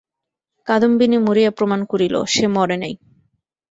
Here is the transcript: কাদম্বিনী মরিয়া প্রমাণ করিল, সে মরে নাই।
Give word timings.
কাদম্বিনী 0.67 1.17
মরিয়া 1.17 1.51
প্রমাণ 1.51 1.79
করিল, 1.85 2.15
সে 2.25 2.45
মরে 2.47 2.77
নাই। 2.77 2.93